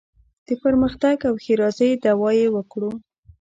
[0.47, 2.91] د پرمختګ او ښېرازۍ دعوا یې وکړو.